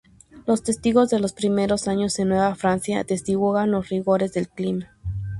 Los 0.47 0.63
testigos 0.63 1.11
de 1.11 1.19
los 1.19 1.31
primeros 1.33 1.87
años 1.87 2.17
en 2.17 2.29
Nueva 2.29 2.55
Francia 2.55 2.99
atestiguan 3.01 3.69
los 3.69 3.89
rigores 3.89 4.33
del 4.33 4.49
clima. 4.49 4.89